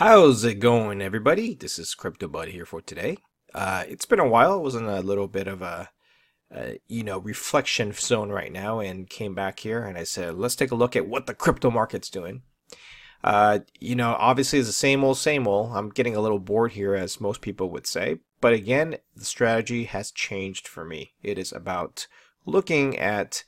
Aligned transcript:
How's 0.00 0.44
it 0.44 0.60
going, 0.60 1.02
everybody? 1.02 1.52
This 1.54 1.78
is 1.78 1.94
Crypto 1.94 2.26
Bud 2.26 2.48
here 2.48 2.64
for 2.64 2.80
today. 2.80 3.18
Uh, 3.54 3.84
it's 3.86 4.06
been 4.06 4.18
a 4.18 4.26
while. 4.26 4.52
I 4.52 4.56
was 4.56 4.74
in 4.74 4.86
a 4.86 5.02
little 5.02 5.28
bit 5.28 5.46
of 5.46 5.60
a, 5.60 5.90
a, 6.50 6.80
you 6.88 7.04
know, 7.04 7.18
reflection 7.18 7.92
zone 7.92 8.30
right 8.30 8.50
now, 8.50 8.80
and 8.80 9.10
came 9.10 9.34
back 9.34 9.60
here 9.60 9.82
and 9.82 9.98
I 9.98 10.04
said, 10.04 10.36
let's 10.36 10.56
take 10.56 10.70
a 10.70 10.74
look 10.74 10.96
at 10.96 11.06
what 11.06 11.26
the 11.26 11.34
crypto 11.34 11.70
market's 11.70 12.08
doing. 12.08 12.40
Uh, 13.22 13.58
you 13.78 13.94
know, 13.94 14.16
obviously 14.18 14.58
it's 14.58 14.68
the 14.68 14.72
same 14.72 15.04
old, 15.04 15.18
same 15.18 15.46
old. 15.46 15.72
I'm 15.76 15.90
getting 15.90 16.16
a 16.16 16.20
little 16.22 16.38
bored 16.38 16.72
here, 16.72 16.94
as 16.94 17.20
most 17.20 17.42
people 17.42 17.68
would 17.68 17.86
say. 17.86 18.20
But 18.40 18.54
again, 18.54 18.96
the 19.14 19.26
strategy 19.26 19.84
has 19.84 20.10
changed 20.10 20.66
for 20.66 20.82
me. 20.82 21.12
It 21.22 21.36
is 21.36 21.52
about 21.52 22.06
looking 22.46 22.98
at 22.98 23.44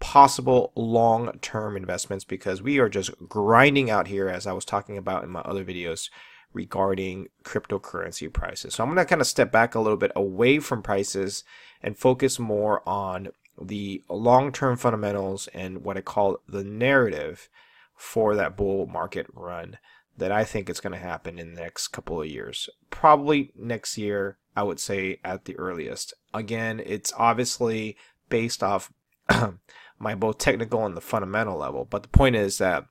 possible 0.00 0.72
long-term 0.74 1.76
investments 1.76 2.24
because 2.24 2.62
we 2.62 2.78
are 2.78 2.88
just 2.88 3.10
grinding 3.28 3.90
out 3.90 4.08
here 4.08 4.28
as 4.28 4.46
I 4.46 4.52
was 4.52 4.64
talking 4.64 4.98
about 4.98 5.24
in 5.24 5.30
my 5.30 5.40
other 5.40 5.64
videos 5.64 6.10
regarding 6.52 7.28
cryptocurrency 7.44 8.32
prices. 8.32 8.74
So 8.74 8.82
I'm 8.82 8.88
going 8.88 9.04
to 9.04 9.08
kind 9.08 9.20
of 9.20 9.26
step 9.26 9.52
back 9.52 9.74
a 9.74 9.80
little 9.80 9.98
bit 9.98 10.12
away 10.16 10.58
from 10.58 10.82
prices 10.82 11.44
and 11.82 11.98
focus 11.98 12.38
more 12.38 12.86
on 12.88 13.28
the 13.60 14.02
long-term 14.08 14.76
fundamentals 14.76 15.48
and 15.48 15.84
what 15.84 15.96
I 15.96 16.02
call 16.02 16.38
the 16.48 16.64
narrative 16.64 17.48
for 17.94 18.34
that 18.36 18.56
bull 18.56 18.86
market 18.86 19.26
run 19.32 19.78
that 20.18 20.32
I 20.32 20.44
think 20.44 20.68
is 20.68 20.80
going 20.80 20.92
to 20.92 20.98
happen 20.98 21.38
in 21.38 21.54
the 21.54 21.60
next 21.60 21.88
couple 21.88 22.20
of 22.20 22.28
years. 22.28 22.68
Probably 22.90 23.52
next 23.54 23.98
year, 23.98 24.38
I 24.54 24.62
would 24.62 24.80
say 24.80 25.20
at 25.24 25.44
the 25.44 25.58
earliest. 25.58 26.14
Again, 26.32 26.80
it's 26.84 27.12
obviously 27.16 27.96
based 28.28 28.62
off 28.62 28.92
my 29.98 30.14
both 30.14 30.38
technical 30.38 30.84
and 30.84 30.96
the 30.96 31.00
fundamental 31.00 31.58
level. 31.58 31.86
But 31.88 32.02
the 32.02 32.08
point 32.08 32.36
is 32.36 32.58
that 32.58 32.86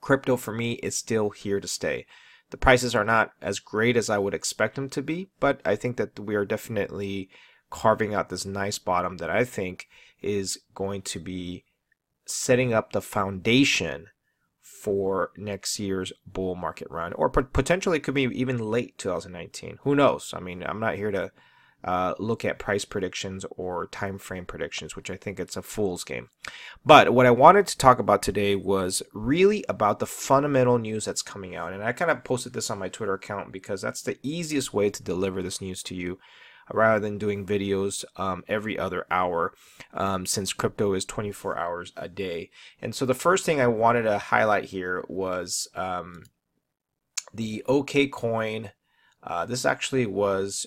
crypto 0.00 0.36
for 0.36 0.52
me 0.52 0.72
is 0.74 0.96
still 0.96 1.30
here 1.30 1.60
to 1.60 1.68
stay. 1.68 2.06
The 2.50 2.56
prices 2.56 2.94
are 2.94 3.04
not 3.04 3.32
as 3.40 3.60
great 3.60 3.96
as 3.96 4.10
I 4.10 4.18
would 4.18 4.34
expect 4.34 4.74
them 4.74 4.90
to 4.90 5.02
be, 5.02 5.28
but 5.40 5.60
I 5.64 5.74
think 5.74 5.96
that 5.96 6.18
we 6.20 6.34
are 6.34 6.44
definitely 6.44 7.30
carving 7.70 8.14
out 8.14 8.28
this 8.28 8.44
nice 8.44 8.78
bottom 8.78 9.16
that 9.16 9.30
I 9.30 9.44
think 9.44 9.88
is 10.20 10.58
going 10.74 11.02
to 11.02 11.18
be 11.18 11.64
setting 12.26 12.74
up 12.74 12.92
the 12.92 13.00
foundation 13.00 14.08
for 14.60 15.30
next 15.36 15.78
year's 15.78 16.12
bull 16.26 16.54
market 16.54 16.88
run, 16.90 17.12
or 17.14 17.30
potentially 17.30 18.00
could 18.00 18.14
be 18.14 18.24
even 18.24 18.58
late 18.58 18.98
2019. 18.98 19.78
Who 19.82 19.94
knows? 19.94 20.34
I 20.36 20.40
mean, 20.40 20.62
I'm 20.62 20.80
not 20.80 20.96
here 20.96 21.10
to 21.10 21.30
uh, 21.84 22.14
look 22.18 22.44
at 22.44 22.58
price 22.58 22.84
predictions 22.84 23.44
or 23.50 23.86
time 23.86 24.18
frame 24.18 24.44
predictions, 24.44 24.94
which 24.94 25.10
I 25.10 25.16
think 25.16 25.40
it's 25.40 25.56
a 25.56 25.62
fool's 25.62 26.04
game. 26.04 26.28
But 26.84 27.12
what 27.12 27.26
I 27.26 27.30
wanted 27.30 27.66
to 27.68 27.78
talk 27.78 27.98
about 27.98 28.22
today 28.22 28.54
was 28.54 29.02
really 29.12 29.64
about 29.68 29.98
the 29.98 30.06
fundamental 30.06 30.78
news 30.78 31.04
that's 31.04 31.22
coming 31.22 31.56
out. 31.56 31.72
And 31.72 31.82
I 31.82 31.92
kind 31.92 32.10
of 32.10 32.24
posted 32.24 32.52
this 32.52 32.70
on 32.70 32.78
my 32.78 32.88
Twitter 32.88 33.14
account 33.14 33.52
because 33.52 33.82
that's 33.82 34.02
the 34.02 34.18
easiest 34.22 34.72
way 34.72 34.90
to 34.90 35.02
deliver 35.02 35.42
this 35.42 35.60
news 35.60 35.82
to 35.84 35.94
you 35.94 36.18
rather 36.72 37.00
than 37.00 37.18
doing 37.18 37.44
videos 37.44 38.04
um, 38.16 38.44
every 38.48 38.78
other 38.78 39.06
hour 39.10 39.52
um, 39.92 40.26
since 40.26 40.52
crypto 40.52 40.94
is 40.94 41.04
24 41.04 41.58
hours 41.58 41.92
a 41.96 42.08
day. 42.08 42.50
And 42.80 42.94
so 42.94 43.04
the 43.04 43.14
first 43.14 43.44
thing 43.44 43.60
I 43.60 43.66
wanted 43.66 44.02
to 44.02 44.18
highlight 44.18 44.66
here 44.66 45.04
was 45.08 45.68
um, 45.74 46.22
the 47.34 47.64
OKCoin. 47.68 48.70
Uh, 49.22 49.46
this 49.46 49.64
actually 49.64 50.06
was 50.06 50.66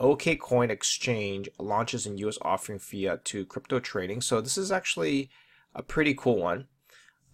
OKCoin 0.00 0.70
Exchange 0.70 1.48
launches 1.58 2.06
in 2.06 2.18
US 2.18 2.38
offering 2.42 2.78
fiat 2.78 3.24
to 3.26 3.44
crypto 3.44 3.80
trading. 3.80 4.20
So 4.20 4.40
this 4.40 4.58
is 4.58 4.70
actually 4.70 5.30
a 5.74 5.82
pretty 5.82 6.14
cool 6.14 6.38
one. 6.38 6.66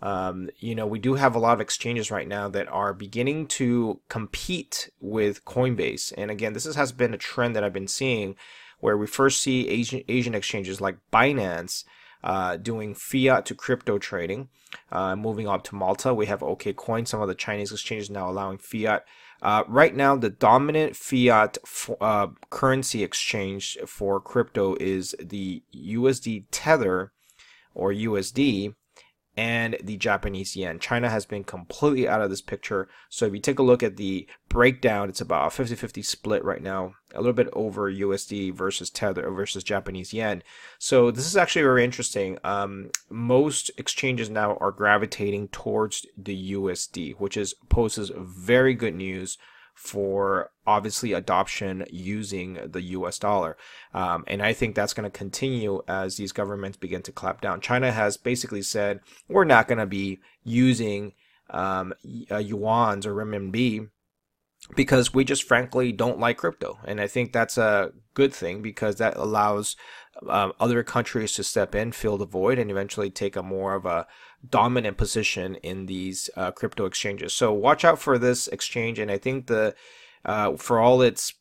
Um, 0.03 0.51
you 0.59 0.75
know, 0.75 0.87
we 0.87 0.99
do 0.99 1.15
have 1.15 1.35
a 1.35 1.39
lot 1.39 1.55
of 1.55 1.61
exchanges 1.61 2.11
right 2.11 2.29
now 2.29 2.49
that 2.49 2.69
are 2.69 2.93
beginning 2.93 3.47
to 3.49 4.01
compete 4.09 4.91
with 5.01 5.45
Coinbase. 5.45 6.13
And 6.17 6.31
again, 6.31 6.53
this 6.53 6.67
is, 6.67 6.77
has 6.77 6.93
been 6.93 7.15
a 7.15 7.19
trend 7.19 7.57
that 7.57 7.65
I've 7.65 7.73
been 7.73 7.89
seeing 7.89 8.37
where 8.81 8.99
we 8.99 9.07
first 9.07 9.41
see 9.41 9.69
Asian, 9.69 10.03
Asian 10.09 10.35
exchanges 10.35 10.81
like 10.81 10.99
Binance 11.11 11.85
uh, 12.23 12.57
doing 12.57 12.95
fiat 12.95 13.47
to 13.47 13.55
crypto 13.55 13.99
trading. 13.99 14.49
Uh, 14.91 15.17
moving 15.17 15.49
up 15.49 15.65
to 15.65 15.75
Malta, 15.75 16.13
we 16.13 16.27
have 16.27 16.41
OKCoin. 16.41 17.07
Some 17.07 17.23
of 17.23 17.29
the 17.29 17.35
Chinese 17.35 17.73
exchanges 17.73 18.11
now 18.11 18.29
allowing 18.29 18.59
fiat 18.59 19.05
uh, 19.43 19.65
right 19.69 19.95
now, 19.95 20.17
the 20.17 20.31
dominant 20.31 20.97
fiat 20.97 21.59
uh, 22.01 22.29
currency 22.51 23.03
exchange 23.03 23.77
for 23.87 24.21
crypto 24.21 24.77
is 24.81 25.15
the 25.21 25.63
USD 25.75 26.47
Tether 26.51 27.13
or 27.75 27.93
USD 27.93 28.75
and 29.37 29.77
the 29.83 29.97
Japanese 29.97 30.55
yen. 30.55 30.79
China 30.79 31.11
has 31.11 31.27
been 31.27 31.45
completely 31.45 32.09
out 32.09 32.21
of 32.21 32.31
this 32.31 32.41
picture. 32.41 32.89
So 33.09 33.27
if 33.27 33.35
you 33.35 33.41
take 33.41 33.59
a 33.59 33.65
look 33.65 33.83
at 33.83 33.97
the 33.97 34.29
breakdown, 34.49 35.09
it's 35.09 35.21
about 35.21 35.47
a 35.47 35.63
50-50 35.63 36.05
split 36.05 36.45
right 36.45 36.63
now, 36.63 36.95
a 37.13 37.19
little 37.19 37.33
bit 37.33 37.49
over 37.53 37.91
USD 37.91 38.55
versus 38.55 38.91
Tether 38.91 39.29
versus 39.31 39.65
Japanese 39.65 40.13
yen. 40.13 40.43
So 40.79 41.11
this 41.11 41.27
is 41.27 41.37
actually 41.37 41.63
very 41.63 41.85
interesting. 41.85 42.39
Um, 42.45 42.91
most 43.11 43.71
exchanges 43.77 44.31
now 44.31 44.57
are 44.61 44.71
gravitating 44.71 45.49
towards 45.49 46.07
the 46.17 46.53
USD, 46.53 47.17
which 47.19 47.37
is 47.37 47.55
poses 47.69 48.13
very 48.17 48.75
good 48.75 48.95
news 48.95 49.37
for 49.75 50.51
obviously 50.67 51.13
adoption 51.13 51.85
using 51.91 52.59
the 52.65 52.81
US 52.83 53.19
dollar. 53.19 53.57
Um, 53.93 54.25
and 54.27 54.43
I 54.43 54.53
think 54.53 54.75
that's 54.75 54.95
going 54.95 55.11
to 55.11 55.17
continue 55.17 55.83
as 55.87 56.17
these 56.17 56.33
governments 56.33 56.79
begin 56.79 57.03
to 57.03 57.13
clap 57.13 57.41
down. 57.41 57.61
China 57.61 57.93
has 57.93 58.17
basically 58.17 58.63
said, 58.63 59.01
we're 59.29 59.45
not 59.45 59.69
going 59.69 59.79
to 59.79 59.87
be 59.87 60.21
using 60.43 61.13
um, 61.51 61.93
uh, 62.31 62.37
yuans 62.37 63.05
or 63.05 63.15
renminbi 63.15 63.89
because 64.75 65.13
we 65.13 65.25
just 65.25 65.43
frankly 65.43 65.93
don't 65.93 66.19
like 66.19 66.39
crypto. 66.39 66.79
And 66.85 67.01
I 67.01 67.07
think 67.07 67.33
that's 67.33 67.59
a 67.59 67.93
good 68.15 68.33
thing 68.33 68.63
because 68.63 68.97
that 68.97 69.17
allows 69.17 69.77
um, 70.29 70.53
other 70.61 70.83
countries 70.83 71.33
to 71.35 71.45
step 71.45 71.75
in, 71.75 71.93
fill 71.93 72.17
the 72.17 72.27
void, 72.27 72.59
and 72.59 72.71
eventually 72.71 73.11
take 73.11 73.37
a 73.37 73.43
more 73.43 73.75
of 73.75 73.85
a 73.85 74.07
dominant 74.49 74.97
position 74.97 75.57
in 75.57 75.87
these 75.87 76.31
uh, 76.37 76.51
crypto 76.51 76.87
exchanges. 76.87 77.33
So 77.33 77.53
watch 77.53 77.85
out 77.85 77.99
for 77.99 78.19
this 78.19 78.49
exchange, 78.49 78.99
and 78.99 79.11
I 79.11 79.19
think 79.19 79.47
the 79.47 79.75
uh, 80.25 80.57
for 80.57 80.79
all 80.79 81.03
its 81.03 81.35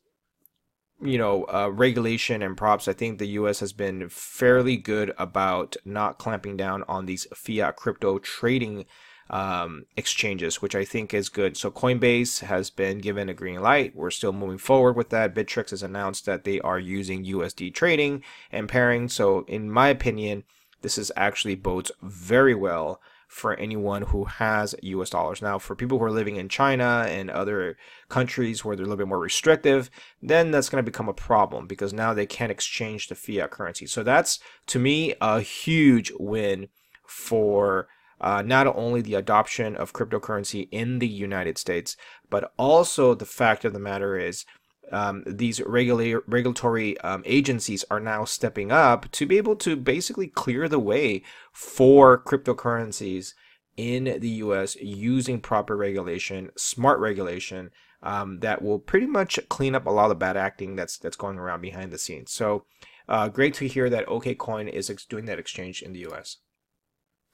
you 1.01 1.17
know 1.17 1.45
uh, 1.45 1.69
regulation 1.72 2.41
and 2.41 2.57
props, 2.57 2.88
I 2.88 2.94
think 2.94 3.19
the 3.19 3.28
U.S. 3.29 3.59
has 3.59 3.73
been 3.73 4.09
fairly 4.09 4.78
good 4.78 5.13
about 5.17 5.75
not 5.85 6.17
clamping 6.17 6.57
down 6.57 6.84
on 6.88 7.05
these 7.05 7.28
fiat 7.34 7.75
crypto 7.75 8.19
trading 8.19 8.85
um, 9.29 9.85
exchanges, 9.95 10.61
which 10.61 10.75
I 10.75 10.85
think 10.85 11.13
is 11.13 11.29
good. 11.29 11.57
So 11.57 11.72
Coinbase 11.72 12.41
has 12.41 12.69
been 12.69 13.00
given 13.00 13.29
a 13.29 13.34
green 13.34 13.61
light. 13.61 13.95
We're 13.95 14.11
still 14.11 14.34
moving 14.34 14.57
forward 14.57 14.95
with 14.95 15.09
that. 15.09 15.34
Bittrex 15.34 15.72
has 15.72 15.84
announced 15.84 16.25
that 16.25 16.44
they 16.44 16.59
are 16.61 16.79
using 16.79 17.25
USD 17.25 17.73
trading 17.73 18.23
and 18.51 18.69
pairing. 18.69 19.09
So 19.09 19.45
in 19.47 19.72
my 19.72 19.89
opinion, 19.89 20.44
this 20.81 20.97
is 20.97 21.11
actually 21.16 21.56
bodes 21.56 21.91
very 22.01 22.53
well 22.53 23.01
for 23.34 23.56
anyone 23.56 24.03
who 24.03 24.25
has 24.25 24.75
US 24.84 25.09
dollars. 25.09 25.41
Now, 25.41 25.57
for 25.57 25.75
people 25.75 25.97
who 25.97 26.03
are 26.03 26.11
living 26.11 26.35
in 26.35 26.50
China 26.50 27.05
and 27.07 27.31
other 27.31 27.78
countries 28.07 28.63
where 28.63 28.75
they're 28.75 28.85
a 28.85 28.88
little 28.88 29.03
bit 29.03 29.07
more 29.07 29.19
restrictive, 29.19 29.90
then 30.22 30.51
that's 30.51 30.69
going 30.69 30.84
to 30.84 30.91
become 30.91 31.09
a 31.09 31.13
problem 31.13 31.66
because 31.66 31.94
now 31.94 32.13
they 32.13 32.28
can't 32.28 32.51
exchange 32.51 33.07
the 33.07 33.16
fiat 33.16 33.50
currency. 33.50 33.88
So 33.88 34.03
that's 34.03 34.38
to 34.67 34.78
me 34.78 35.16
a 35.19 35.41
huge 35.41 36.11
win 36.19 36.67
for 37.07 37.88
uh, 38.22 38.41
not 38.41 38.68
only 38.68 39.01
the 39.01 39.16
adoption 39.16 39.75
of 39.75 39.94
cryptocurrency 39.94 40.68
in 40.72 41.00
the 41.00 41.07
United 41.07 41.57
States, 41.57 41.97
but 42.29 42.53
also 42.57 43.13
the 43.13 43.25
fact 43.25 43.66
of 43.66 43.74
the 43.74 43.79
matter 43.79 44.18
is 44.18 44.46
um, 44.91 45.24
these 45.25 45.62
regula- 45.62 46.22
regulatory 46.28 47.00
um, 47.00 47.23
agencies 47.25 47.85
are 47.90 48.00
now 48.00 48.25
stepping 48.25 48.72
up 48.72 49.09
to 49.12 49.25
be 49.25 49.38
able 49.38 49.56
to 49.57 49.75
basically 49.75 50.28
clear 50.28 50.68
the 50.68 50.79
way 50.79 51.23
for 51.52 52.22
cryptocurrencies 52.22 53.34
in 53.78 54.19
the 54.19 54.29
US 54.29 54.75
using 54.75 55.40
proper 55.40 55.75
regulation, 55.75 56.52
smart 56.56 57.00
regulation. 57.00 57.72
Um, 58.03 58.40
that 58.41 58.61
will 58.61 58.79
pretty 58.79 59.05
much 59.05 59.40
clean 59.47 59.76
up 59.76 59.85
a 59.85 59.90
lot 59.90 60.11
of 60.11 60.20
bad 60.20 60.35
acting 60.35 60.76
that's 60.76 60.97
that's 60.97 61.16
going 61.16 61.40
around 61.40 61.61
behind 61.61 61.90
the 61.90 61.97
scenes. 61.97 62.34
So, 62.34 62.66
uh, 63.08 63.29
great 63.29 63.53
to 63.55 63.67
hear 63.67 63.90
that 63.90 64.08
OKCoin 64.08 64.70
is 64.70 64.90
ex- 64.90 65.05
doing 65.05 65.23
that 65.26 65.40
exchange 65.40 65.82
in 65.82 65.93
the 65.93 65.99
U.S. 65.99 66.40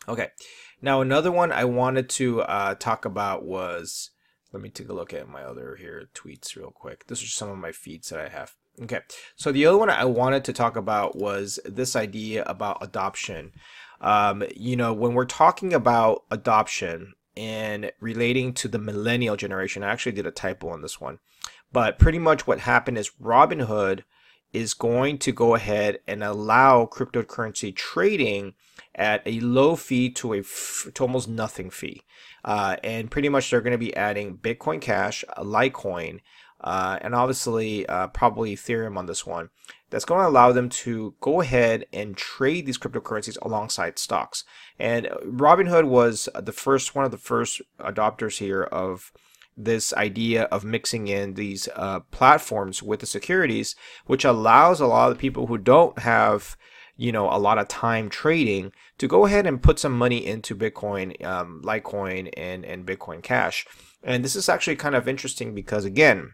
Okay, 0.07 0.27
now 0.81 1.02
another 1.02 1.31
one 1.31 1.52
I 1.52 1.66
wanted 1.66 2.10
to 2.10 2.42
uh, 2.42 2.76
talk 2.76 3.06
about 3.06 3.44
was 3.44 4.12
let 4.52 4.64
me 4.64 4.70
take 4.70 4.90
a 4.90 4.94
look 4.94 5.14
at 5.14 5.30
my 5.30 5.44
other 5.44 5.76
here 5.76 6.10
tweets 6.14 6.56
real 6.56 6.72
quick. 6.72 7.08
This 7.08 7.22
is 7.22 7.34
some 7.34 7.50
of 7.50 7.58
my 7.58 7.72
feeds 7.72 8.10
that 8.10 8.20
I 8.20 8.30
have. 8.30 8.54
Okay, 8.81 9.02
so 9.36 9.52
the 9.52 9.66
other 9.66 9.78
one 9.78 9.90
I 9.90 10.06
wanted 10.06 10.46
to 10.46 10.54
talk 10.54 10.76
about 10.76 11.16
was 11.16 11.60
this 11.66 11.96
idea 11.96 12.44
about 12.46 12.78
adoption. 12.81 13.52
Um, 14.00 14.44
you 14.56 14.78
know, 14.78 14.94
when 14.94 15.14
we're 15.14 15.26
talking 15.26 15.74
about 15.74 16.24
adoption 16.31 17.14
and 17.36 17.92
relating 18.00 18.54
to 18.54 18.70
the 18.70 18.80
millennial 18.80 19.36
generation, 19.36 19.84
I 19.84 19.92
actually 19.92 20.14
did 20.14 20.26
a 20.26 20.31
typo 20.31 20.70
on 20.70 20.81
this 20.81 21.00
one, 21.00 21.20
but 21.74 22.00
pretty 22.00 22.20
much 22.20 22.48
what 22.48 22.62
happened 22.62 22.98
is 22.98 23.12
Robinhood 23.22 24.04
is 24.54 24.74
going 24.74 25.18
to 25.20 25.31
go 25.31 25.56
ahead 25.56 26.00
and 26.08 26.24
allow 26.24 26.86
cryptocurrency 26.86 27.76
trading 27.76 28.54
at 29.00 29.24
a 29.25 29.40
low 29.40 29.75
fee 29.75 30.10
to 30.12 30.34
a 30.34 30.40
f- 30.40 30.88
to 30.94 31.04
almost 31.04 31.28
nothing 31.28 31.72
fee. 31.72 32.04
Uh, 32.46 32.75
and 32.84 33.10
pretty 33.10 33.30
much 33.30 33.50
they're 33.50 33.62
going 33.62 33.72
to 33.72 33.78
be 33.78 33.96
adding 33.96 34.38
Bitcoin 34.38 34.80
Cash, 34.80 35.25
Litecoin, 35.38 36.19
uh, 36.62 37.00
and 37.01 37.16
obviously 37.16 37.86
uh, 37.88 38.07
probably 38.07 38.56
Ethereum 38.56 38.98
on 38.98 39.07
this 39.07 39.25
one. 39.25 39.50
That's 39.90 40.06
going 40.06 40.22
to 40.22 40.28
allow 40.28 40.51
them 40.51 40.69
to 40.69 41.16
go 41.19 41.42
ahead 41.42 41.86
and 41.92 42.16
trade 42.16 42.66
these 42.66 42.78
cryptocurrencies 42.78 43.38
alongside 43.42 43.98
stocks. 43.98 44.44
And 44.78 45.07
Robinhood 45.25 45.86
was 45.86 46.30
the 46.36 46.52
first 46.52 46.94
one 46.94 47.06
of 47.06 47.12
the 47.12 47.18
first 47.18 47.62
adopters 47.80 48.38
here 48.38 48.63
of 48.63 49.12
this 49.57 49.94
idea 49.94 50.44
of 50.44 50.63
mixing 50.63 51.07
in 51.07 51.34
these 51.34 51.68
uh, 51.75 52.02
platforms 52.12 52.84
with 52.84 53.00
the 53.00 53.06
securities, 53.06 53.75
which 54.06 54.24
allows 54.24 54.80
a 54.80 54.88
lot 54.88 55.12
of 55.12 55.18
the 55.18 55.22
people 55.22 55.48
who 55.48 55.57
don't 55.57 56.00
have 56.00 56.56
you 57.00 57.13
know 57.13 57.30
a 57.30 57.40
lot 57.40 57.57
of 57.57 57.68
time 57.69 58.10
trading 58.10 58.74
to 58.98 59.07
go 59.07 59.25
ahead 59.25 59.48
and 59.48 59.63
put 59.63 59.80
some 59.80 59.98
money 59.98 60.25
into 60.25 60.54
Bitcoin, 60.54 61.24
um, 61.25 61.62
Litecoin, 61.63 62.30
and 62.36 62.66
and 62.66 62.86
Bitcoin 62.86 63.24
Cash. 63.24 63.66
And 64.04 64.24
this 64.24 64.36
is 64.36 64.50
actually 64.50 64.75
kind 64.75 64.96
of 64.96 65.07
interesting 65.07 65.56
because 65.56 65.86
again, 65.86 66.34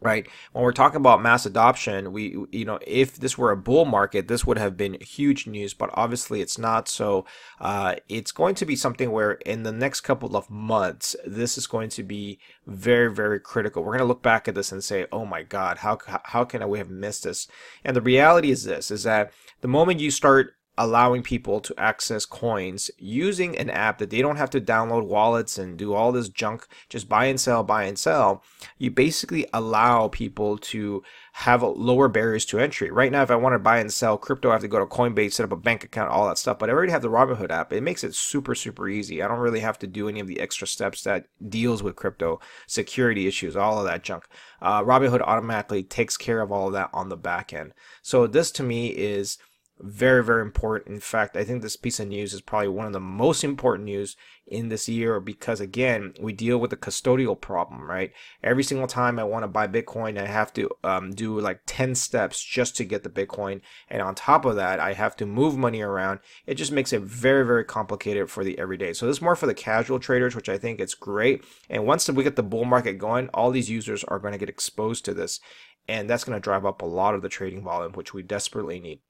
right? 0.00 0.26
When 0.52 0.64
we're 0.64 0.72
talking 0.72 0.96
about 0.96 1.22
mass 1.22 1.46
adoption 1.46 2.12
we 2.12 2.36
you 2.50 2.64
know 2.64 2.78
if 2.86 3.16
this 3.16 3.36
were 3.36 3.50
a 3.50 3.56
bull 3.56 3.84
market 3.84 4.28
this 4.28 4.46
would 4.46 4.58
have 4.58 4.76
been 4.76 4.96
huge 5.00 5.46
news 5.46 5.74
but 5.74 5.90
obviously 5.94 6.40
it's 6.40 6.58
not. 6.58 6.88
So 6.88 7.26
uh, 7.60 7.96
it's 8.08 8.32
going 8.32 8.54
to 8.56 8.66
be 8.66 8.76
something 8.76 9.10
where 9.10 9.32
in 9.32 9.62
the 9.62 9.72
next 9.72 10.02
couple 10.02 10.36
of 10.36 10.50
months 10.50 11.16
this 11.26 11.58
is 11.58 11.66
going 11.66 11.90
to 11.90 12.02
be 12.02 12.38
very 12.66 13.12
very 13.12 13.40
critical. 13.40 13.82
We're 13.82 13.92
going 13.92 13.98
to 14.00 14.04
look 14.04 14.22
back 14.22 14.48
at 14.48 14.54
this 14.54 14.72
and 14.72 14.82
say 14.82 15.06
oh 15.12 15.26
my 15.26 15.42
god 15.42 15.78
how 15.78 15.98
how 16.24 16.44
can 16.44 16.68
we 16.68 16.78
have 16.78 16.90
missed 16.90 17.24
this? 17.24 17.48
And 17.84 17.96
the 17.96 18.02
reality 18.02 18.50
is 18.50 18.64
this 18.64 18.90
is 18.90 19.02
that 19.04 19.32
the 19.60 19.68
moment 19.68 20.00
you 20.00 20.10
start 20.10 20.54
allowing 20.80 21.22
people 21.22 21.60
to 21.60 21.74
access 21.76 22.24
coins 22.24 22.90
using 22.96 23.56
an 23.58 23.68
app 23.68 23.98
that 23.98 24.08
they 24.08 24.22
don't 24.22 24.36
have 24.36 24.48
to 24.48 24.58
download 24.58 25.04
wallets 25.04 25.58
and 25.58 25.76
do 25.76 25.92
all 25.92 26.10
this 26.10 26.30
junk, 26.30 26.66
just 26.88 27.06
buy 27.06 27.26
and 27.26 27.38
sell, 27.38 27.62
buy 27.62 27.84
and 27.84 27.98
sell. 27.98 28.42
You 28.78 28.90
basically 28.90 29.46
allow 29.52 30.08
people 30.08 30.56
to 30.56 31.02
have 31.34 31.62
lower 31.62 32.08
barriers 32.08 32.46
to 32.46 32.58
entry. 32.58 32.90
Right 32.90 33.12
now, 33.12 33.22
if 33.22 33.30
I 33.30 33.36
want 33.36 33.52
to 33.52 33.58
buy 33.58 33.78
and 33.78 33.92
sell 33.92 34.16
crypto, 34.16 34.48
I 34.48 34.52
have 34.52 34.62
to 34.62 34.68
go 34.68 34.78
to 34.78 34.86
Coinbase, 34.86 35.34
set 35.34 35.44
up 35.44 35.52
a 35.52 35.56
bank 35.56 35.84
account, 35.84 36.10
all 36.10 36.26
that 36.26 36.38
stuff. 36.38 36.58
But 36.58 36.70
I 36.70 36.72
already 36.72 36.92
have 36.92 37.02
the 37.02 37.10
Robinhood 37.10 37.50
app. 37.50 37.74
It 37.74 37.82
makes 37.82 38.02
it 38.02 38.14
super, 38.14 38.54
super 38.54 38.88
easy. 38.88 39.22
I 39.22 39.28
don't 39.28 39.38
really 39.38 39.60
have 39.60 39.78
to 39.80 39.86
do 39.86 40.08
any 40.08 40.20
of 40.20 40.28
the 40.28 40.40
extra 40.40 40.66
steps 40.66 41.02
that 41.02 41.26
deals 41.46 41.82
with 41.82 41.94
crypto 41.94 42.40
security 42.66 43.26
issues, 43.26 43.54
all 43.54 43.78
of 43.78 43.84
that 43.84 44.02
junk. 44.02 44.24
Uh, 44.62 44.82
Robinhood 44.82 45.20
automatically 45.20 45.82
takes 45.82 46.16
care 46.16 46.40
of 46.40 46.50
all 46.50 46.68
of 46.68 46.72
that 46.72 46.88
on 46.94 47.10
the 47.10 47.18
back 47.18 47.52
end. 47.52 47.74
So 48.00 48.26
this 48.26 48.50
to 48.52 48.62
me 48.62 48.88
is 48.88 49.36
very 49.82 50.22
very 50.22 50.42
important. 50.42 50.94
In 50.94 51.00
fact 51.00 51.36
i 51.36 51.44
think 51.44 51.62
this 51.62 51.76
piece 51.76 52.00
of 52.00 52.08
news 52.08 52.32
is 52.32 52.40
probably 52.40 52.68
one 52.68 52.86
of 52.86 52.92
the 52.92 53.00
most 53.00 53.44
important 53.44 53.84
news 53.84 54.16
in 54.46 54.68
this 54.68 54.88
year 54.88 55.20
because 55.20 55.60
again 55.60 56.12
we 56.20 56.32
deal 56.32 56.58
with 56.58 56.70
the 56.70 56.76
custodial 56.76 57.40
problem 57.40 57.88
right? 57.88 58.12
Every 58.42 58.62
single 58.62 58.86
time 58.86 59.18
i 59.18 59.24
want 59.24 59.42
to 59.42 59.48
buy 59.48 59.66
bitcoin 59.66 60.18
i 60.18 60.26
have 60.26 60.52
to 60.54 60.70
um, 60.84 61.12
do 61.12 61.38
like 61.40 61.60
10 61.66 61.94
steps 61.94 62.42
just 62.42 62.76
to 62.76 62.84
get 62.84 63.02
the 63.02 63.10
bitcoin. 63.10 63.60
And 63.88 64.02
on 64.02 64.14
top 64.14 64.44
of 64.44 64.56
that 64.56 64.80
i 64.80 64.92
have 64.92 65.16
to 65.16 65.26
move 65.26 65.56
money 65.56 65.80
around. 65.80 66.20
It 66.46 66.54
just 66.54 66.72
makes 66.72 66.92
it 66.92 67.02
very 67.02 67.46
very 67.46 67.64
complicated 67.64 68.30
for 68.30 68.44
the 68.44 68.58
everyday. 68.58 68.92
So 68.92 69.06
this 69.06 69.16
is 69.16 69.22
more 69.22 69.36
for 69.36 69.46
the 69.46 69.54
casual 69.54 69.98
traders 69.98 70.36
which 70.36 70.48
i 70.48 70.58
think 70.58 70.80
it's 70.80 70.94
great. 70.94 71.44
And 71.68 71.86
once 71.86 72.08
we 72.08 72.24
get 72.24 72.36
the 72.36 72.42
bull 72.42 72.64
market 72.64 72.94
going 72.94 73.28
all 73.32 73.50
these 73.50 73.70
users 73.70 74.04
are 74.04 74.18
going 74.18 74.32
to 74.32 74.38
get 74.38 74.48
exposed 74.48 75.04
to 75.06 75.14
this. 75.14 75.40
And 75.88 76.08
that's 76.08 76.24
going 76.24 76.36
to 76.36 76.42
drive 76.42 76.66
up 76.66 76.82
a 76.82 76.86
lot 76.86 77.14
of 77.14 77.22
the 77.22 77.28
trading 77.28 77.64
volume 77.64 77.92
which 77.92 78.12
we 78.12 78.22
desperately 78.22 78.80
need 78.80 79.00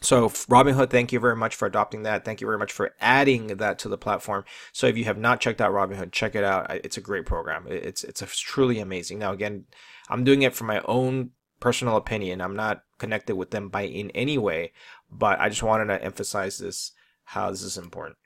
so 0.00 0.28
Robinhood, 0.28 0.90
thank 0.90 1.12
you 1.12 1.20
very 1.20 1.36
much 1.36 1.54
for 1.54 1.66
adopting 1.66 2.02
that. 2.04 2.24
Thank 2.24 2.40
you 2.40 2.46
very 2.46 2.58
much 2.58 2.72
for 2.72 2.94
adding 3.00 3.48
that 3.48 3.78
to 3.80 3.88
the 3.88 3.98
platform. 3.98 4.44
So 4.72 4.86
if 4.86 4.96
you 4.96 5.04
have 5.04 5.18
not 5.18 5.40
checked 5.40 5.60
out 5.60 5.72
Robinhood, 5.72 6.12
check 6.12 6.34
it 6.34 6.44
out. 6.44 6.70
It's 6.70 6.96
a 6.96 7.02
great 7.02 7.26
program. 7.26 7.66
It's 7.68 8.04
it's 8.04 8.38
truly 8.38 8.78
amazing. 8.78 9.18
Now 9.18 9.32
again, 9.32 9.64
I'm 10.08 10.24
doing 10.24 10.42
it 10.42 10.54
for 10.54 10.64
my 10.64 10.80
own 10.86 11.30
personal 11.60 11.96
opinion. 11.96 12.40
I'm 12.40 12.56
not 12.56 12.84
connected 12.98 13.36
with 13.36 13.50
them 13.50 13.68
by 13.68 13.82
in 13.82 14.10
any 14.10 14.38
way, 14.38 14.72
but 15.10 15.40
I 15.40 15.48
just 15.48 15.62
wanted 15.62 15.86
to 15.86 16.02
emphasize 16.02 16.58
this 16.58 16.92
how 17.24 17.50
this 17.50 17.62
is 17.62 17.76
important. 17.76 18.16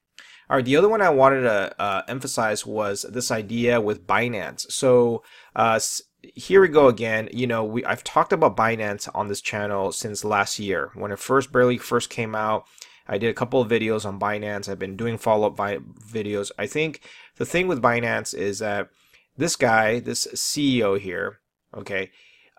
All 0.52 0.58
right, 0.58 0.64
the 0.66 0.76
other 0.76 0.90
one 0.90 1.00
I 1.00 1.08
wanted 1.08 1.44
to 1.44 1.80
uh, 1.80 2.02
emphasize 2.08 2.66
was 2.66 3.06
this 3.08 3.30
idea 3.30 3.80
with 3.80 4.06
Binance. 4.06 4.70
So 4.70 5.22
uh, 5.56 5.80
here 6.20 6.60
we 6.60 6.68
go 6.68 6.88
again. 6.88 7.30
You 7.32 7.46
know, 7.46 7.64
we 7.64 7.82
I've 7.86 8.04
talked 8.04 8.34
about 8.34 8.54
Binance 8.54 9.08
on 9.14 9.28
this 9.28 9.40
channel 9.40 9.92
since 9.92 10.26
last 10.26 10.58
year 10.58 10.90
when 10.92 11.10
it 11.10 11.18
first 11.18 11.52
barely 11.52 11.78
first 11.78 12.10
came 12.10 12.34
out. 12.34 12.66
I 13.08 13.16
did 13.16 13.30
a 13.30 13.34
couple 13.34 13.62
of 13.62 13.70
videos 13.70 14.04
on 14.04 14.20
Binance. 14.20 14.68
I've 14.68 14.78
been 14.78 14.94
doing 14.94 15.16
follow 15.16 15.46
up 15.46 15.56
videos. 15.56 16.50
I 16.58 16.66
think 16.66 17.00
the 17.36 17.46
thing 17.46 17.66
with 17.66 17.80
Binance 17.80 18.34
is 18.34 18.58
that 18.58 18.90
this 19.38 19.56
guy, 19.56 20.00
this 20.00 20.26
CEO 20.34 21.00
here, 21.00 21.38
okay, 21.74 22.10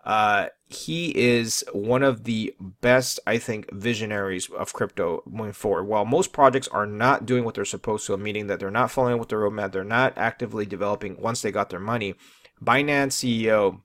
uh, 0.04 0.48
he 0.66 1.16
is 1.16 1.64
one 1.72 2.02
of 2.02 2.24
the 2.24 2.54
best, 2.80 3.20
I 3.26 3.38
think, 3.38 3.72
visionaries 3.72 4.50
of 4.50 4.72
crypto 4.72 5.22
moving 5.26 5.52
forward. 5.52 5.84
While 5.84 6.04
most 6.04 6.32
projects 6.32 6.68
are 6.68 6.86
not 6.86 7.26
doing 7.26 7.44
what 7.44 7.54
they're 7.54 7.64
supposed 7.64 8.06
to, 8.06 8.16
meaning 8.16 8.46
that 8.48 8.60
they're 8.60 8.70
not 8.70 8.90
following 8.90 9.18
with 9.18 9.28
the 9.28 9.36
roadmap, 9.36 9.72
they're 9.72 9.84
not 9.84 10.12
actively 10.16 10.66
developing 10.66 11.20
once 11.20 11.42
they 11.42 11.50
got 11.50 11.70
their 11.70 11.80
money. 11.80 12.14
Binance 12.62 13.12
CEO 13.12 13.80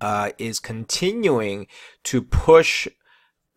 uh, 0.00 0.30
is 0.38 0.58
continuing 0.58 1.66
to 2.04 2.22
push 2.22 2.88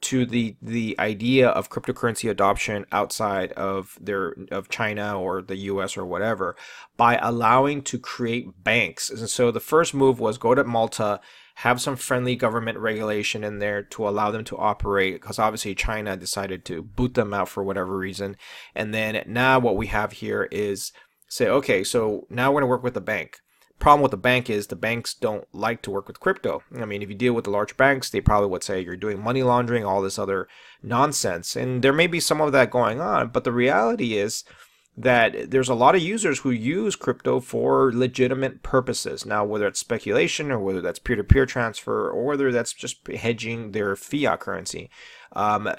to 0.01 0.25
the 0.25 0.55
the 0.61 0.95
idea 0.99 1.47
of 1.49 1.69
cryptocurrency 1.69 2.29
adoption 2.29 2.85
outside 2.91 3.51
of 3.53 3.97
their 3.99 4.35
of 4.51 4.69
China 4.69 5.19
or 5.19 5.41
the 5.41 5.55
US 5.55 5.97
or 5.97 6.05
whatever 6.05 6.55
by 6.95 7.17
allowing 7.17 7.81
to 7.83 7.97
create 7.97 8.63
banks. 8.63 9.09
And 9.09 9.27
so 9.29 9.49
the 9.49 9.59
first 9.59 9.95
move 9.95 10.19
was 10.19 10.37
go 10.37 10.53
to 10.53 10.63
Malta, 10.63 11.21
have 11.59 11.81
some 11.81 11.95
friendly 11.95 12.35
government 12.35 12.77
regulation 12.77 13.43
in 13.43 13.59
there 13.59 13.81
to 13.81 14.07
allow 14.07 14.31
them 14.31 14.43
to 14.43 14.57
operate 14.57 15.15
because 15.15 15.39
obviously 15.39 15.73
China 15.73 16.17
decided 16.17 16.65
to 16.65 16.81
boot 16.81 17.13
them 17.13 17.33
out 17.33 17.49
for 17.49 17.63
whatever 17.63 17.97
reason. 17.97 18.35
And 18.73 18.93
then 18.93 19.23
now 19.27 19.59
what 19.59 19.77
we 19.77 19.87
have 19.87 20.13
here 20.13 20.49
is 20.51 20.91
say 21.27 21.47
okay, 21.47 21.83
so 21.83 22.27
now 22.29 22.49
we're 22.49 22.61
going 22.61 22.69
to 22.69 22.73
work 22.73 22.83
with 22.83 22.93
the 22.93 23.01
bank 23.01 23.39
problem 23.79 24.01
with 24.01 24.11
the 24.11 24.17
bank 24.17 24.49
is 24.49 24.67
the 24.67 24.75
banks 24.75 25.13
don't 25.13 25.47
like 25.53 25.81
to 25.81 25.91
work 25.91 26.07
with 26.07 26.19
crypto. 26.19 26.63
I 26.75 26.85
mean, 26.85 27.01
if 27.01 27.09
you 27.09 27.15
deal 27.15 27.33
with 27.33 27.45
the 27.45 27.51
large 27.51 27.75
banks, 27.77 28.09
they 28.09 28.21
probably 28.21 28.49
would 28.49 28.63
say 28.63 28.79
you're 28.79 28.95
doing 28.95 29.21
money 29.21 29.43
laundering, 29.43 29.85
all 29.85 30.01
this 30.01 30.19
other 30.19 30.47
nonsense. 30.81 31.55
And 31.55 31.83
there 31.83 31.93
may 31.93 32.07
be 32.07 32.19
some 32.19 32.41
of 32.41 32.51
that 32.53 32.71
going 32.71 33.01
on, 33.01 33.29
but 33.29 33.43
the 33.43 33.51
reality 33.51 34.17
is 34.17 34.43
that 34.97 35.51
there's 35.51 35.69
a 35.69 35.75
lot 35.75 35.95
of 35.95 36.01
users 36.01 36.39
who 36.39 36.51
use 36.51 36.95
crypto 36.95 37.39
for 37.39 37.91
legitimate 37.93 38.63
purposes. 38.63 39.25
Now, 39.25 39.43
whether 39.43 39.67
it's 39.67 39.79
speculation 39.79 40.51
or 40.51 40.59
whether 40.59 40.81
that's 40.81 40.99
peer 40.99 41.17
to 41.17 41.23
peer 41.23 41.45
transfer 41.45 42.09
or 42.09 42.23
whether 42.23 42.51
that's 42.51 42.73
just 42.73 43.05
hedging 43.07 43.71
their 43.71 43.95
fiat 43.95 44.39
currency 44.39 44.89
um, 45.35 45.69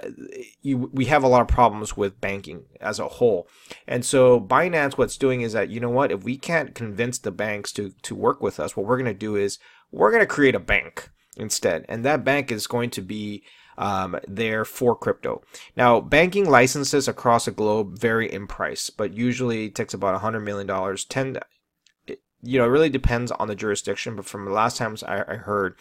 you, 0.63 0.91
we 0.93 1.07
have 1.07 1.25
a 1.25 1.29
lot 1.29 1.41
of 1.41 1.49
problems 1.49 1.97
with 1.97 2.21
banking 2.21 2.65
as 2.81 2.99
a 2.99 3.09
whole. 3.09 3.49
And 3.89 4.05
so 4.05 4.39
Binance, 4.39 4.99
what's 4.99 5.17
doing 5.17 5.41
is 5.41 5.55
that, 5.55 5.71
you 5.71 5.81
know 5.81 5.91
what, 5.91 6.13
if 6.13 6.23
we 6.23 6.37
can't 6.37 6.75
convince 6.75 7.19
the 7.19 7.31
banks 7.31 7.73
to, 7.73 7.93
to 8.03 8.15
work 8.15 8.43
with 8.43 8.61
us, 8.61 8.77
what 8.77 8.87
we're 8.87 8.99
going 8.99 9.07
to 9.07 9.15
do 9.15 9.35
is 9.35 9.59
we're 9.91 10.11
going 10.11 10.21
to 10.21 10.27
create 10.27 10.55
a 10.55 10.61
bank 10.61 11.11
instead. 11.37 11.85
And 11.89 12.05
that 12.05 12.25
bank 12.25 12.53
is 12.53 12.67
going 12.67 12.91
to 12.91 13.03
be 13.03 13.45
um, 13.79 14.19
there 14.27 14.65
for 14.65 14.97
crypto. 14.97 15.43
Now, 15.77 16.01
banking 16.01 16.49
licenses 16.49 17.09
across 17.09 17.45
the 17.45 17.51
globe 17.51 17.99
vary 17.99 18.33
in 18.33 18.47
price, 18.47 18.91
but 18.91 19.13
usually 19.13 19.67
it 19.67 19.75
takes 19.75 19.95
about 19.95 20.21
$100 20.21 20.43
million. 20.43 20.97
10, 20.97 21.39
you 22.43 22.59
know, 22.59 22.65
it 22.65 22.69
really 22.69 22.91
depends 22.91 23.31
on 23.33 23.49
the 23.49 23.55
jurisdiction, 23.55 24.17
but 24.17 24.27
from 24.27 24.45
the 24.45 24.51
last 24.51 24.77
times 24.77 25.03
I, 25.03 25.25
I 25.29 25.37
heard, 25.37 25.77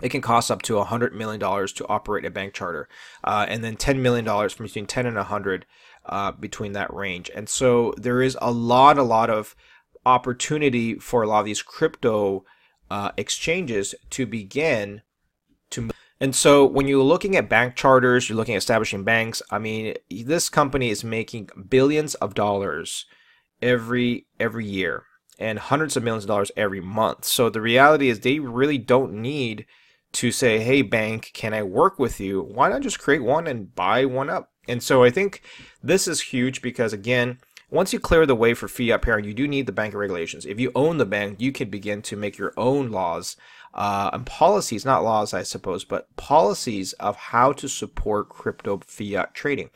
it 0.00 0.10
can 0.10 0.20
cost 0.20 0.50
up 0.50 0.62
to 0.62 0.74
$100 0.74 1.12
million 1.12 1.40
to 1.40 1.86
operate 1.88 2.24
a 2.24 2.30
bank 2.30 2.54
charter, 2.54 2.88
uh, 3.24 3.46
and 3.48 3.64
then 3.64 3.76
$10 3.76 3.98
million 3.98 4.24
from 4.48 4.66
between 4.66 4.86
10 4.86 5.06
and 5.06 5.16
100 5.16 5.66
uh, 6.06 6.32
between 6.32 6.72
that 6.72 6.92
range. 6.92 7.30
And 7.34 7.48
so 7.48 7.94
there 7.96 8.22
is 8.22 8.38
a 8.40 8.50
lot, 8.50 8.98
a 8.98 9.02
lot 9.02 9.30
of 9.30 9.54
opportunity 10.06 10.94
for 10.94 11.22
a 11.22 11.26
lot 11.26 11.40
of 11.40 11.46
these 11.46 11.62
crypto 11.62 12.44
uh, 12.90 13.10
exchanges 13.16 13.94
to 14.10 14.26
begin. 14.26 15.02
And 16.20 16.34
so 16.34 16.64
when 16.64 16.88
you're 16.88 17.02
looking 17.02 17.36
at 17.36 17.48
bank 17.48 17.76
charters, 17.76 18.28
you're 18.28 18.36
looking 18.36 18.54
at 18.54 18.58
establishing 18.58 19.04
banks. 19.04 19.40
I 19.50 19.58
mean, 19.58 19.94
this 20.10 20.48
company 20.48 20.90
is 20.90 21.04
making 21.04 21.50
billions 21.68 22.14
of 22.16 22.34
dollars 22.34 23.06
every 23.62 24.26
every 24.38 24.66
year 24.66 25.04
and 25.38 25.58
hundreds 25.58 25.96
of 25.96 26.02
millions 26.02 26.24
of 26.24 26.28
dollars 26.28 26.50
every 26.56 26.80
month. 26.80 27.24
So 27.24 27.48
the 27.48 27.60
reality 27.60 28.08
is 28.08 28.20
they 28.20 28.40
really 28.40 28.78
don't 28.78 29.12
need 29.14 29.66
to 30.12 30.32
say, 30.32 30.58
hey, 30.58 30.82
bank, 30.82 31.30
can 31.34 31.54
I 31.54 31.62
work 31.62 31.98
with 31.98 32.18
you? 32.18 32.42
Why 32.42 32.68
not 32.68 32.82
just 32.82 32.98
create 32.98 33.22
one 33.22 33.46
and 33.46 33.74
buy 33.74 34.04
one 34.04 34.30
up? 34.30 34.50
And 34.66 34.82
so 34.82 35.04
I 35.04 35.10
think 35.10 35.42
this 35.82 36.08
is 36.08 36.20
huge 36.20 36.60
because, 36.60 36.92
again, 36.92 37.38
once 37.70 37.92
you 37.92 38.00
clear 38.00 38.24
the 38.24 38.34
way 38.34 38.54
for 38.54 38.68
fiat 38.68 39.02
pairing, 39.02 39.26
you 39.26 39.34
do 39.34 39.46
need 39.46 39.66
the 39.66 39.72
banking 39.72 39.98
regulations. 39.98 40.46
If 40.46 40.58
you 40.58 40.72
own 40.74 40.96
the 40.96 41.06
bank, 41.06 41.40
you 41.40 41.52
can 41.52 41.68
begin 41.68 42.02
to 42.02 42.16
make 42.16 42.38
your 42.38 42.54
own 42.56 42.90
laws 42.90 43.36
uh, 43.78 44.10
and 44.12 44.26
policies, 44.26 44.84
not 44.84 45.04
laws, 45.04 45.32
I 45.32 45.44
suppose, 45.44 45.84
but 45.84 46.14
policies 46.16 46.94
of 46.94 47.14
how 47.14 47.52
to 47.52 47.68
support 47.68 48.28
crypto 48.28 48.80
fiat 48.84 49.34
trading. 49.34 49.70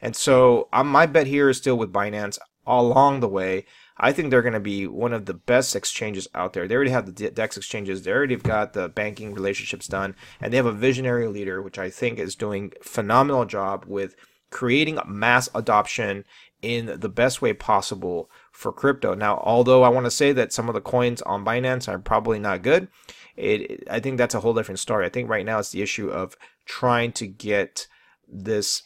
And 0.00 0.14
so 0.14 0.68
um, 0.72 0.86
my 0.88 1.06
bet 1.06 1.26
here 1.26 1.48
is 1.48 1.58
still 1.58 1.76
with 1.76 1.92
Binance 1.92 2.38
along 2.68 3.18
the 3.18 3.28
way. 3.28 3.66
I 3.96 4.12
think 4.12 4.30
they're 4.30 4.42
going 4.42 4.52
to 4.52 4.60
be 4.60 4.86
one 4.86 5.12
of 5.12 5.26
the 5.26 5.34
best 5.34 5.74
exchanges 5.74 6.28
out 6.36 6.52
there. 6.52 6.68
They 6.68 6.76
already 6.76 6.92
have 6.92 7.12
the 7.12 7.30
DEX 7.30 7.56
exchanges. 7.56 8.02
They 8.02 8.12
already 8.12 8.34
have 8.34 8.44
got 8.44 8.74
the 8.74 8.88
banking 8.88 9.34
relationships 9.34 9.88
done, 9.88 10.14
and 10.40 10.52
they 10.52 10.56
have 10.56 10.64
a 10.64 10.72
visionary 10.72 11.26
leader, 11.26 11.60
which 11.60 11.80
I 11.80 11.90
think 11.90 12.20
is 12.20 12.36
doing 12.36 12.72
phenomenal 12.80 13.44
job 13.44 13.86
with 13.88 14.14
creating 14.50 15.00
mass 15.04 15.48
adoption 15.52 16.24
in 16.62 17.00
the 17.00 17.08
best 17.08 17.42
way 17.42 17.52
possible 17.52 18.30
for 18.58 18.72
crypto. 18.72 19.14
Now, 19.14 19.40
although 19.44 19.84
I 19.84 19.88
want 19.88 20.06
to 20.06 20.10
say 20.10 20.32
that 20.32 20.52
some 20.52 20.68
of 20.68 20.74
the 20.74 20.80
coins 20.80 21.22
on 21.22 21.44
Binance 21.44 21.86
are 21.86 21.96
probably 21.96 22.40
not 22.40 22.62
good, 22.62 22.88
it, 23.36 23.84
I 23.88 24.00
think 24.00 24.18
that's 24.18 24.34
a 24.34 24.40
whole 24.40 24.52
different 24.52 24.80
story. 24.80 25.06
I 25.06 25.10
think 25.10 25.30
right 25.30 25.46
now 25.46 25.60
it's 25.60 25.70
the 25.70 25.80
issue 25.80 26.08
of 26.08 26.36
trying 26.66 27.12
to 27.12 27.28
get 27.28 27.86
this 28.26 28.82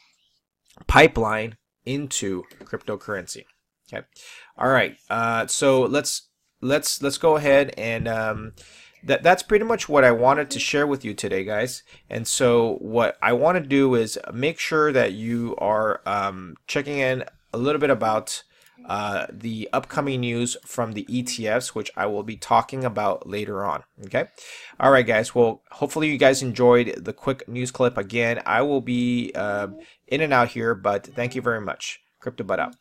pipeline 0.87 1.57
into 1.87 2.43
cryptocurrency. 2.64 3.45
Okay. 3.91 4.07
All 4.59 4.69
right. 4.69 4.99
Uh, 5.09 5.47
so 5.47 5.81
let's 5.81 6.29
let's 6.61 7.00
let's 7.00 7.17
go 7.17 7.37
ahead 7.37 7.73
and 7.79 8.07
um, 8.07 8.52
that 9.02 9.23
that's 9.23 9.43
pretty 9.43 9.64
much 9.64 9.88
what 9.88 10.05
I 10.05 10.12
wanted 10.12 10.50
to 10.50 10.59
share 10.59 10.87
with 10.87 11.02
you 11.02 11.14
today, 11.14 11.45
guys. 11.45 11.83
And 12.11 12.29
so 12.29 12.75
what 12.83 13.17
I 13.23 13.33
want 13.33 13.57
to 13.57 13.67
do 13.67 13.95
is 13.95 14.19
make 14.35 14.59
sure 14.59 14.93
that 14.93 15.12
you 15.12 15.57
are 15.57 16.02
um, 16.05 16.57
checking 16.67 16.99
in 16.99 17.25
a 17.55 17.59
little 17.59 17.81
bit 17.81 17.91
about 17.91 18.43
uh, 18.87 19.27
the 19.31 19.69
upcoming 19.73 20.21
news 20.21 20.57
from 20.65 20.93
the 20.93 21.05
ETFs, 21.05 21.69
which 21.69 21.91
I 21.97 22.07
will 22.07 22.23
be 22.23 22.37
talking 22.37 22.85
about 22.85 23.29
later 23.29 23.65
on. 23.65 23.85
Okay. 24.05 24.27
All 24.81 24.91
right, 24.91 25.07
guys. 25.07 25.35
Well, 25.35 25.62
hopefully 25.71 26.11
you 26.11 26.19
guys 26.19 26.43
enjoyed 26.43 27.05
the 27.05 27.12
quick 27.12 27.49
news 27.49 27.71
clip. 27.71 27.97
Again, 27.97 28.43
I 28.47 28.62
will 28.62 28.81
be 28.81 29.33
uh, 29.35 29.69
in 30.07 30.21
and 30.21 30.33
out 30.33 30.49
here, 30.49 30.75
but 30.75 31.07
thank 31.07 31.35
you 31.35 31.43
very 31.43 31.61
much. 31.61 32.01
Crypto 32.21 32.45
Bud 32.45 32.61
out. 32.61 32.75